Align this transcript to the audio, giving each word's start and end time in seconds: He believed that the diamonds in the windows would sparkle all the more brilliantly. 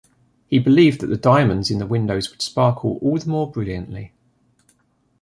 He 0.47 0.57
believed 0.57 1.01
that 1.01 1.11
the 1.11 1.15
diamonds 1.15 1.69
in 1.69 1.77
the 1.77 1.85
windows 1.85 2.31
would 2.31 2.41
sparkle 2.41 2.97
all 3.03 3.19
the 3.19 3.29
more 3.29 3.51
brilliantly. 3.51 4.13